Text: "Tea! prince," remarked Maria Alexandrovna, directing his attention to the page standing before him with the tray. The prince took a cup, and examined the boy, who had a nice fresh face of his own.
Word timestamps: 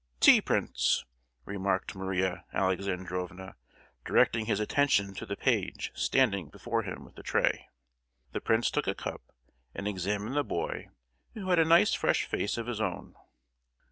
"Tea! 0.19 0.41
prince," 0.41 1.05
remarked 1.45 1.93
Maria 1.93 2.43
Alexandrovna, 2.55 3.55
directing 4.03 4.47
his 4.47 4.59
attention 4.59 5.13
to 5.13 5.27
the 5.27 5.35
page 5.35 5.91
standing 5.93 6.49
before 6.49 6.81
him 6.81 7.05
with 7.05 7.13
the 7.13 7.21
tray. 7.21 7.69
The 8.31 8.41
prince 8.41 8.71
took 8.71 8.87
a 8.87 8.95
cup, 8.95 9.21
and 9.75 9.87
examined 9.87 10.33
the 10.35 10.43
boy, 10.43 10.89
who 11.35 11.49
had 11.51 11.59
a 11.59 11.65
nice 11.65 11.93
fresh 11.93 12.25
face 12.25 12.57
of 12.57 12.65
his 12.65 12.81
own. 12.81 13.13